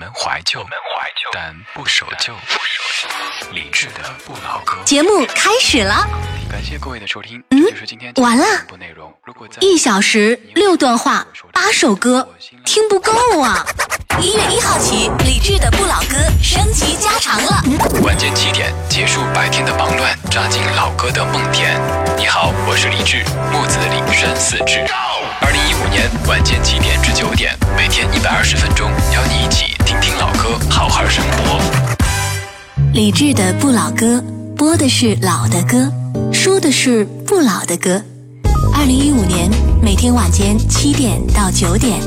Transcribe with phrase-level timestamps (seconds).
[0.00, 0.64] 们怀旧，
[1.30, 2.32] 但不守旧。
[3.52, 4.78] 理智的不老歌。
[4.82, 6.08] 节目开始了，
[6.50, 7.42] 感谢各位的收听。
[7.50, 8.44] 嗯就是今天完了
[9.60, 12.26] 一小时六段话，八首歌，
[12.64, 13.66] 听不够啊！
[14.22, 17.62] 一月一号起，理智的不老歌升级加长了。
[18.02, 21.78] 晚间七点结束白天的忙乱，扎进老歌的梦田。
[22.16, 23.22] 你好，我是李志，
[23.52, 24.80] 木子李山四志。
[25.42, 27.00] 二零一五年晚间七点，
[32.92, 34.20] 理智的不老歌，
[34.56, 35.92] 播的是老的歌，
[36.32, 38.02] 说的是不老的歌。
[38.74, 39.48] 二零一五年
[39.80, 42.00] 每天晚间七点到九点，